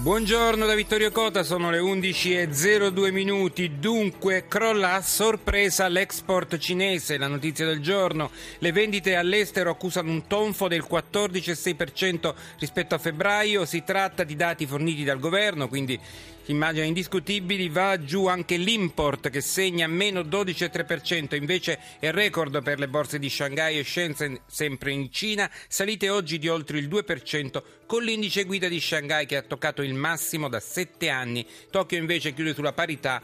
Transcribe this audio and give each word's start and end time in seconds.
Buongiorno 0.00 0.64
da 0.64 0.76
Vittorio 0.76 1.10
Cota, 1.10 1.42
sono 1.42 1.70
le 1.70 1.80
11.02 1.80 3.10
minuti. 3.10 3.80
Dunque, 3.80 4.46
crolla 4.46 4.94
a 4.94 5.02
sorpresa 5.02 5.88
l'export 5.88 6.56
cinese, 6.56 7.18
la 7.18 7.26
notizia 7.26 7.66
del 7.66 7.80
giorno. 7.80 8.30
Le 8.58 8.70
vendite 8.70 9.16
all'estero 9.16 9.70
accusano 9.70 10.12
un 10.12 10.28
tonfo 10.28 10.68
del 10.68 10.86
14,6% 10.88 12.32
rispetto 12.60 12.94
a 12.94 12.98
febbraio. 12.98 13.66
Si 13.66 13.82
tratta 13.82 14.22
di 14.22 14.36
dati 14.36 14.66
forniti 14.66 15.02
dal 15.02 15.18
governo, 15.18 15.66
quindi 15.66 15.98
immagini 16.52 16.88
indiscutibili, 16.88 17.68
va 17.68 18.02
giù 18.02 18.26
anche 18.26 18.56
l'import 18.56 19.30
che 19.30 19.40
segna 19.40 19.86
meno 19.86 20.20
12,3%, 20.20 21.34
invece 21.34 21.78
è 21.98 22.10
record 22.10 22.62
per 22.62 22.78
le 22.78 22.88
borse 22.88 23.18
di 23.18 23.28
Shanghai 23.28 23.78
e 23.78 23.84
Shenzhen, 23.84 24.40
sempre 24.46 24.92
in 24.92 25.10
Cina, 25.12 25.50
salite 25.68 26.08
oggi 26.08 26.38
di 26.38 26.48
oltre 26.48 26.78
il 26.78 26.88
2% 26.88 27.62
con 27.86 28.02
l'indice 28.02 28.44
guida 28.44 28.68
di 28.68 28.80
Shanghai 28.80 29.26
che 29.26 29.36
ha 29.36 29.42
toccato 29.42 29.82
il 29.82 29.94
massimo 29.94 30.48
da 30.48 30.60
7 30.60 31.08
anni. 31.08 31.46
Tokyo 31.70 31.98
invece 31.98 32.34
chiude 32.34 32.54
sulla 32.54 32.72
parità 32.72 33.22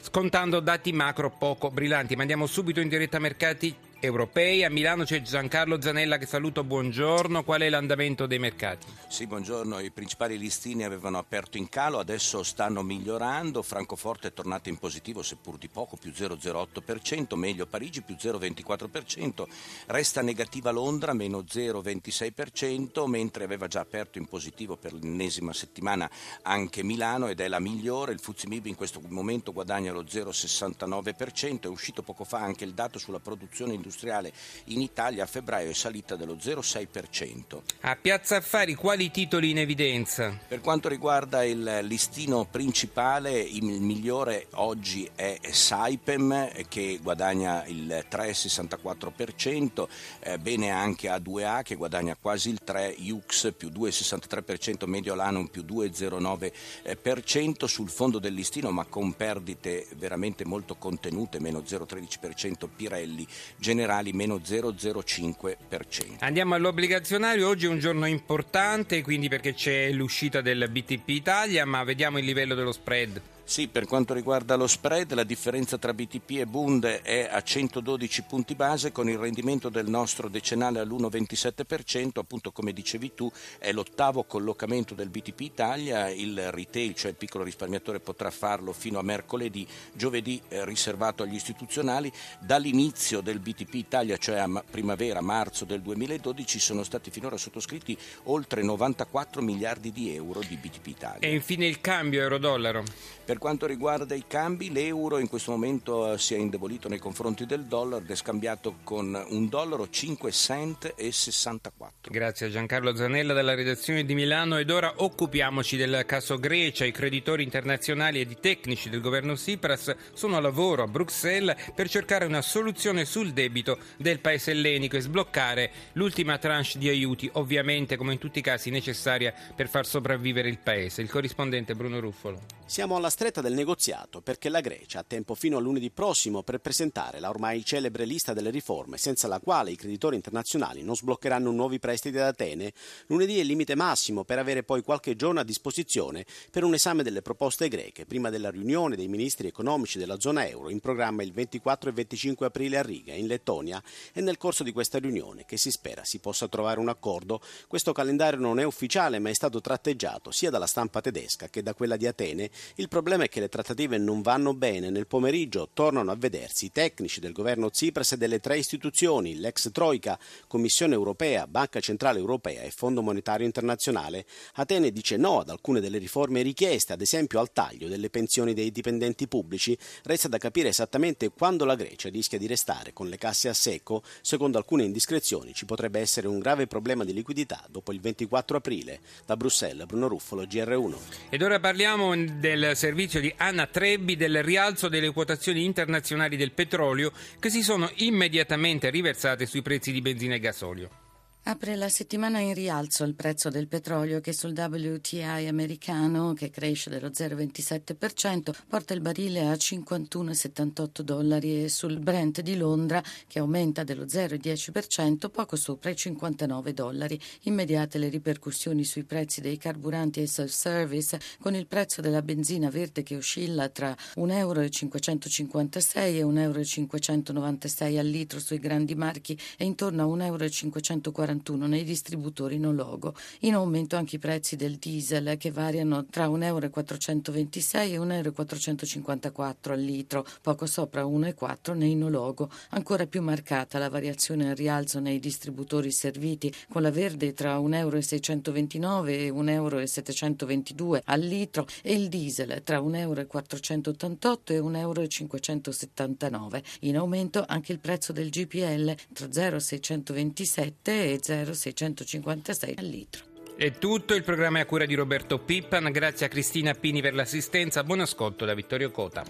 scontando 0.00 0.60
dati 0.60 0.92
macro 0.92 1.30
poco 1.30 1.70
brillanti. 1.70 2.14
Ma 2.14 2.22
andiamo 2.22 2.46
subito 2.46 2.80
in 2.80 2.88
diretta 2.88 3.18
mercati 3.18 3.74
europei. 4.04 4.64
A 4.64 4.70
Milano 4.70 5.04
c'è 5.04 5.22
Giancarlo 5.22 5.80
Zanella 5.80 6.18
che 6.18 6.26
saluto, 6.26 6.62
buongiorno. 6.62 7.42
Qual 7.42 7.62
è 7.62 7.68
l'andamento 7.68 8.26
dei 8.26 8.38
mercati? 8.38 8.86
Sì, 9.08 9.26
buongiorno. 9.26 9.80
I 9.80 9.90
principali 9.90 10.38
listini 10.38 10.84
avevano 10.84 11.18
aperto 11.18 11.56
in 11.56 11.68
calo, 11.68 11.98
adesso 11.98 12.42
stanno 12.42 12.82
migliorando. 12.82 13.62
Francoforte 13.62 14.28
è 14.28 14.32
tornata 14.32 14.68
in 14.68 14.78
positivo, 14.78 15.22
seppur 15.22 15.56
di 15.56 15.68
poco, 15.68 15.96
più 15.96 16.10
0,08%, 16.10 17.34
meglio 17.34 17.66
Parigi 17.66 18.02
più 18.02 18.16
0,24%, 18.18 19.44
resta 19.86 20.20
negativa 20.20 20.70
Londra, 20.70 21.12
meno 21.14 21.40
0,26%, 21.40 23.06
mentre 23.06 23.44
aveva 23.44 23.66
già 23.66 23.80
aperto 23.80 24.18
in 24.18 24.26
positivo 24.26 24.76
per 24.76 24.92
l'ennesima 24.92 25.52
settimana 25.52 26.10
anche 26.42 26.82
Milano 26.82 27.28
ed 27.28 27.40
è 27.40 27.48
la 27.48 27.60
migliore. 27.60 28.12
Il 28.12 28.20
Fuzimib 28.20 28.66
in 28.66 28.74
questo 28.74 29.00
momento 29.08 29.52
guadagna 29.52 29.92
lo 29.92 30.02
0,69%, 30.02 31.62
è 31.62 31.66
uscito 31.66 32.02
poco 32.02 32.24
fa 32.24 32.38
anche 32.38 32.64
il 32.64 32.74
dato 32.74 32.98
sulla 32.98 33.20
produzione 33.20 33.72
industriale 33.72 33.92
industriale 33.94 34.32
in 34.64 34.80
Italia 34.80 35.22
a 35.22 35.26
febbraio 35.26 35.70
è 35.70 35.72
salita 35.72 36.16
dello 36.16 36.34
0,6%. 36.34 37.60
A 37.82 37.96
Piazza 37.96 38.36
Affari 38.36 38.74
quali 38.74 39.10
titoli 39.10 39.50
in 39.50 39.58
evidenza? 39.58 40.36
Per 40.46 40.60
quanto 40.60 40.88
riguarda 40.88 41.44
il 41.44 41.80
listino 41.82 42.46
principale, 42.50 43.40
il 43.40 43.64
migliore 43.64 44.48
oggi 44.54 45.08
è 45.14 45.38
Saipem 45.50 46.50
che 46.68 46.98
guadagna 47.00 47.64
il 47.66 48.04
3,64%, 48.10 49.88
eh, 50.20 50.38
bene 50.38 50.70
anche 50.70 51.08
A2A 51.08 51.62
che 51.62 51.76
guadagna 51.76 52.16
quasi 52.20 52.50
il 52.50 52.60
3%, 52.64 52.96
Jux 52.98 53.52
più 53.56 53.68
2,63%, 53.68 54.86
Mediolanum 54.86 55.46
più 55.46 55.62
2,09%, 55.62 57.66
sul 57.66 57.90
fondo 57.90 58.18
del 58.18 58.34
listino 58.34 58.70
ma 58.70 58.84
con 58.86 59.14
perdite 59.14 59.86
veramente 59.96 60.44
molto 60.44 60.74
contenute, 60.76 61.38
meno 61.38 61.60
0,13%, 61.60 62.68
Pirelli, 62.74 63.26
Generale 63.56 63.83
generali 63.84 64.12
meno 64.12 64.36
0,05%. 64.36 66.16
Andiamo 66.20 66.54
all'obbligazionario, 66.54 67.48
oggi 67.48 67.66
è 67.66 67.68
un 67.68 67.78
giorno 67.78 68.06
importante, 68.06 69.02
quindi 69.02 69.28
perché 69.28 69.52
c'è 69.52 69.90
l'uscita 69.92 70.40
del 70.40 70.68
BTP 70.70 71.08
Italia, 71.10 71.66
ma 71.66 71.84
vediamo 71.84 72.18
il 72.18 72.24
livello 72.24 72.54
dello 72.54 72.72
spread. 72.72 73.20
Sì, 73.46 73.68
per 73.68 73.84
quanto 73.84 74.14
riguarda 74.14 74.56
lo 74.56 74.66
spread, 74.66 75.12
la 75.12 75.22
differenza 75.22 75.76
tra 75.76 75.92
BTP 75.92 76.38
e 76.38 76.46
Bund 76.46 76.86
è 76.86 77.28
a 77.30 77.42
112 77.42 78.22
punti 78.22 78.54
base 78.54 78.90
con 78.90 79.06
il 79.10 79.18
rendimento 79.18 79.68
del 79.68 79.86
nostro 79.86 80.28
decennale 80.28 80.80
all'1,27%, 80.80 82.18
appunto 82.20 82.52
come 82.52 82.72
dicevi 82.72 83.12
tu, 83.14 83.30
è 83.58 83.70
l'ottavo 83.70 84.24
collocamento 84.24 84.94
del 84.94 85.10
BTP 85.10 85.40
Italia, 85.40 86.08
il 86.08 86.50
retail, 86.52 86.94
cioè 86.94 87.10
il 87.10 87.18
piccolo 87.18 87.44
risparmiatore 87.44 88.00
potrà 88.00 88.30
farlo 88.30 88.72
fino 88.72 88.98
a 88.98 89.02
mercoledì, 89.02 89.66
giovedì 89.92 90.40
eh, 90.48 90.64
riservato 90.64 91.22
agli 91.22 91.34
istituzionali. 91.34 92.10
Dall'inizio 92.40 93.20
del 93.20 93.40
BTP 93.40 93.74
Italia, 93.74 94.16
cioè 94.16 94.38
a 94.38 94.64
primavera-marzo 94.68 95.66
del 95.66 95.82
2012, 95.82 96.58
sono 96.58 96.82
stati 96.82 97.10
finora 97.10 97.36
sottoscritti 97.36 97.96
oltre 98.24 98.62
94 98.62 99.42
miliardi 99.42 99.92
di 99.92 100.14
euro 100.14 100.40
di 100.40 100.56
BTP 100.56 100.86
Italia. 100.86 101.28
E 101.28 101.34
infine 101.34 101.66
il 101.66 101.82
cambio 101.82 102.22
euro-dollaro. 102.22 102.84
Per 103.24 103.33
quanto 103.38 103.66
riguarda 103.66 104.14
i 104.14 104.24
cambi, 104.26 104.70
l'euro 104.70 105.18
in 105.18 105.28
questo 105.28 105.50
momento 105.50 106.12
eh, 106.12 106.18
si 106.18 106.34
è 106.34 106.38
indebolito 106.38 106.88
nei 106.88 106.98
confronti 106.98 107.46
del 107.46 107.64
dollaro 107.64 108.02
ed 108.02 108.10
è 108.10 108.14
scambiato 108.14 108.76
con 108.84 109.24
un 109.28 109.48
dollaro 109.48 109.88
5 109.88 110.30
cent 110.30 110.94
e 110.96 111.12
64. 111.12 112.12
Grazie 112.12 112.46
a 112.46 112.50
Giancarlo 112.50 112.94
Zanella 112.94 113.32
dalla 113.32 113.54
redazione 113.54 114.04
di 114.04 114.14
Milano 114.14 114.58
ed 114.58 114.70
ora 114.70 114.94
occupiamoci 114.96 115.76
del 115.76 116.04
caso 116.06 116.38
Grecia. 116.38 116.84
I 116.84 116.92
creditori 116.92 117.42
internazionali 117.42 118.20
ed 118.20 118.30
i 118.30 118.38
tecnici 118.40 118.90
del 118.90 119.00
governo 119.00 119.34
Tsipras 119.34 119.94
sono 120.12 120.36
a 120.36 120.40
lavoro 120.40 120.82
a 120.82 120.86
Bruxelles 120.86 121.56
per 121.74 121.88
cercare 121.88 122.24
una 122.24 122.42
soluzione 122.42 123.04
sul 123.04 123.32
debito 123.32 123.78
del 123.96 124.20
paese 124.20 124.50
ellenico 124.50 124.96
e 124.96 125.00
sbloccare 125.00 125.70
l'ultima 125.92 126.38
tranche 126.38 126.78
di 126.78 126.88
aiuti, 126.88 127.28
ovviamente 127.34 127.96
come 127.96 128.12
in 128.12 128.18
tutti 128.18 128.38
i 128.38 128.42
casi 128.42 128.70
necessaria 128.70 129.34
per 129.54 129.68
far 129.68 129.86
sopravvivere 129.86 130.48
il 130.48 130.58
paese. 130.58 131.02
Il 131.02 131.10
corrispondente 131.10 131.74
Bruno 131.74 132.00
Ruffolo. 132.00 132.40
Siamo 132.66 132.96
alla 132.96 133.10
stretta 133.10 133.42
del 133.42 133.52
negoziato 133.52 134.22
perché 134.22 134.48
la 134.48 134.62
Grecia 134.62 135.00
ha 135.00 135.04
tempo 135.06 135.34
fino 135.34 135.58
a 135.58 135.60
lunedì 135.60 135.90
prossimo 135.90 136.42
per 136.42 136.60
presentare 136.60 137.20
la 137.20 137.28
ormai 137.28 137.62
celebre 137.62 138.06
lista 138.06 138.32
delle 138.32 138.48
riforme 138.48 138.96
senza 138.96 139.28
la 139.28 139.38
quale 139.38 139.70
i 139.70 139.76
creditori 139.76 140.16
internazionali 140.16 140.82
non 140.82 140.96
sbloccheranno 140.96 141.50
nuovi 141.50 141.78
prestiti 141.78 142.16
ad 142.16 142.24
Atene. 142.24 142.72
Lunedì 143.08 143.36
è 143.36 143.42
il 143.42 143.46
limite 143.46 143.74
massimo 143.74 144.24
per 144.24 144.38
avere 144.38 144.64
poi 144.64 144.82
qualche 144.82 145.14
giorno 145.14 145.40
a 145.40 145.44
disposizione 145.44 146.24
per 146.50 146.64
un 146.64 146.72
esame 146.72 147.02
delle 147.02 147.20
proposte 147.20 147.68
greche 147.68 148.06
prima 148.06 148.30
della 148.30 148.50
riunione 148.50 148.96
dei 148.96 149.08
ministri 149.08 149.46
economici 149.46 149.98
della 149.98 150.18
zona 150.18 150.48
euro 150.48 150.70
in 150.70 150.80
programma 150.80 151.22
il 151.22 151.32
24 151.32 151.90
e 151.90 151.92
25 151.92 152.46
aprile 152.46 152.78
a 152.78 152.82
Riga 152.82 153.12
in 153.12 153.26
Lettonia 153.26 153.80
e 154.12 154.22
nel 154.22 154.38
corso 154.38 154.64
di 154.64 154.72
questa 154.72 154.98
riunione 154.98 155.44
che 155.44 155.58
si 155.58 155.70
spera 155.70 156.02
si 156.02 156.18
possa 156.18 156.48
trovare 156.48 156.80
un 156.80 156.88
accordo. 156.88 157.42
Questo 157.68 157.92
calendario 157.92 158.40
non 158.40 158.58
è 158.58 158.64
ufficiale 158.64 159.18
ma 159.18 159.28
è 159.28 159.34
stato 159.34 159.60
tratteggiato 159.60 160.30
sia 160.30 160.50
dalla 160.50 160.66
stampa 160.66 161.02
tedesca 161.02 161.48
che 161.48 161.62
da 161.62 161.74
quella 161.74 161.96
di 161.96 162.06
Atene. 162.06 162.50
Il 162.76 162.88
problema 162.88 163.24
è 163.24 163.28
che 163.28 163.40
le 163.40 163.48
trattative 163.48 163.98
non 163.98 164.22
vanno 164.22 164.54
bene. 164.54 164.90
Nel 164.90 165.06
pomeriggio 165.06 165.68
tornano 165.72 166.10
a 166.10 166.16
vedersi 166.16 166.66
i 166.66 166.72
tecnici 166.72 167.20
del 167.20 167.32
governo 167.32 167.70
Tsipras 167.70 168.12
e 168.12 168.16
delle 168.16 168.40
tre 168.40 168.58
istituzioni, 168.58 169.36
l'ex 169.36 169.70
Troica, 169.72 170.18
Commissione 170.46 170.94
europea, 170.94 171.46
Banca 171.46 171.80
Centrale 171.80 172.18
Europea 172.18 172.62
e 172.62 172.70
Fondo 172.70 173.02
Monetario 173.02 173.46
Internazionale. 173.46 174.24
Atene 174.54 174.90
dice 174.90 175.16
no 175.16 175.40
ad 175.40 175.48
alcune 175.48 175.80
delle 175.80 175.98
riforme 175.98 176.42
richieste, 176.42 176.92
ad 176.92 177.00
esempio 177.00 177.40
al 177.40 177.52
taglio 177.52 177.88
delle 177.88 178.10
pensioni 178.10 178.54
dei 178.54 178.70
dipendenti 178.70 179.26
pubblici. 179.26 179.76
Resta 180.04 180.28
da 180.28 180.38
capire 180.38 180.68
esattamente 180.68 181.30
quando 181.30 181.64
la 181.64 181.74
Grecia 181.74 182.08
rischia 182.08 182.38
di 182.38 182.46
restare 182.46 182.92
con 182.92 183.08
le 183.08 183.18
casse 183.18 183.48
a 183.48 183.54
secco. 183.54 184.02
Secondo 184.20 184.58
alcune 184.58 184.84
indiscrezioni 184.84 185.52
ci 185.54 185.64
potrebbe 185.64 186.00
essere 186.00 186.28
un 186.28 186.38
grave 186.38 186.66
problema 186.66 187.04
di 187.04 187.12
liquidità 187.12 187.64
dopo 187.68 187.92
il 187.92 188.00
24 188.00 188.56
aprile. 188.56 189.00
Da 189.26 189.36
Bruxelles, 189.36 189.86
Bruno 189.86 190.08
Ruffolo, 190.08 190.42
GR1. 190.42 190.96
Ed 191.30 191.42
ora 191.42 191.60
parliamo 191.60 192.12
del 192.44 192.76
servizio 192.76 193.20
di 193.20 193.32
Anna 193.38 193.66
Trebbi 193.66 194.16
del 194.16 194.42
rialzo 194.42 194.90
delle 194.90 195.10
quotazioni 195.12 195.64
internazionali 195.64 196.36
del 196.36 196.52
petrolio 196.52 197.10
che 197.40 197.48
si 197.48 197.62
sono 197.62 197.90
immediatamente 197.94 198.90
riversate 198.90 199.46
sui 199.46 199.62
prezzi 199.62 199.92
di 199.92 200.02
benzina 200.02 200.34
e 200.34 200.40
gasolio. 200.40 201.03
Apre 201.46 201.76
la 201.76 201.90
settimana 201.90 202.38
in 202.38 202.54
rialzo 202.54 203.04
il 203.04 203.14
prezzo 203.14 203.50
del 203.50 203.68
petrolio 203.68 204.20
che 204.20 204.32
sul 204.32 204.54
WTI 204.56 205.46
americano, 205.46 206.32
che 206.32 206.48
cresce 206.48 206.88
dello 206.88 207.08
0,27%, 207.08 208.50
porta 208.66 208.94
il 208.94 209.02
barile 209.02 209.48
a 209.48 209.52
51,78 209.52 211.02
dollari 211.02 211.64
e 211.64 211.68
sul 211.68 211.98
Brent 211.98 212.40
di 212.40 212.56
Londra, 212.56 213.02
che 213.26 213.40
aumenta 213.40 213.84
dello 213.84 214.06
0,10%, 214.06 215.28
poco 215.28 215.56
sopra 215.56 215.90
i 215.90 215.96
59 215.96 216.72
dollari. 216.72 217.20
Immediate 217.42 217.98
le 217.98 218.08
ripercussioni 218.08 218.82
sui 218.82 219.04
prezzi 219.04 219.42
dei 219.42 219.58
carburanti 219.58 220.22
e 220.22 220.26
self-service, 220.26 221.20
con 221.40 221.54
il 221.54 221.66
prezzo 221.66 222.00
della 222.00 222.22
benzina 222.22 222.70
verde 222.70 223.02
che 223.02 223.16
oscilla 223.16 223.68
tra 223.68 223.94
1,556 224.14 226.16
euro 226.16 226.38
e 226.38 226.46
1,596 226.46 227.88
euro 227.88 228.00
al 228.00 228.06
litro 228.06 228.40
sui 228.40 228.58
grandi 228.58 228.94
marchi 228.94 229.38
e 229.58 229.66
intorno 229.66 230.04
a 230.04 230.06
1,540 230.06 231.32
1,41 231.34 231.66
nei 231.66 231.84
distributori 231.84 232.58
no 232.58 232.72
logo. 232.72 233.14
In 233.40 233.54
aumento 233.54 233.96
anche 233.96 234.16
i 234.16 234.18
prezzi 234.18 234.56
del 234.56 234.76
diesel 234.76 235.36
che 235.36 235.50
variano 235.50 236.06
tra 236.06 236.28
1,426 236.28 237.92
euro 237.92 238.12
e 238.12 238.20
1,454 238.22 239.72
euro 239.72 239.80
al 239.80 239.80
litro, 239.80 240.26
poco 240.40 240.66
sopra 240.66 241.04
1,4 241.04 241.74
nei 241.74 241.94
no 241.94 242.08
logo. 242.08 242.50
Ancora 242.70 243.06
più 243.06 243.22
marcata 243.22 243.78
la 243.78 243.88
variazione 243.88 244.50
al 244.50 244.56
rialzo 244.56 245.00
nei 245.00 245.18
distributori 245.18 245.90
serviti, 245.90 246.52
con 246.68 246.82
la 246.82 246.90
verde 246.90 247.32
tra 247.32 247.58
1,629 247.58 249.24
euro 249.24 249.78
e 249.78 249.84
1,722 249.84 250.76
euro 250.76 251.02
al 251.06 251.20
litro 251.20 251.66
e 251.82 251.94
il 251.94 252.08
diesel 252.08 252.62
tra 252.62 252.80
1,488 252.80 254.52
euro 254.52 255.00
e 255.00 255.08
1,579 255.08 256.56
euro. 256.56 256.62
In 256.80 256.96
aumento 256.96 257.44
anche 257.46 257.72
il 257.72 257.78
prezzo 257.78 258.12
del 258.12 258.30
GPL 258.30 258.94
tra 259.12 259.30
0,627 259.30 261.12
e 261.12 261.20
0,656 261.24 262.74
al 262.76 262.84
litro. 262.84 263.24
È 263.56 263.70
tutto, 263.78 264.14
il 264.14 264.24
programma 264.24 264.58
è 264.58 264.62
a 264.62 264.66
cura 264.66 264.84
di 264.84 264.94
Roberto 264.94 265.38
Pippan, 265.38 265.90
grazie 265.90 266.26
a 266.26 266.28
Cristina 266.28 266.74
Pini 266.74 267.00
per 267.00 267.14
l'assistenza, 267.14 267.84
buon 267.84 268.00
ascolto 268.00 268.44
da 268.44 268.52
Vittorio 268.52 268.90
Cota. 268.90 269.24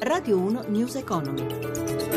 Radio 0.00 0.38
1 0.38 0.64
News 0.68 0.94
Economy. 0.96 2.07